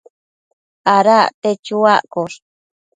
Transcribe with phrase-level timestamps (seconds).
[0.95, 2.37] Ada acte chuaccosh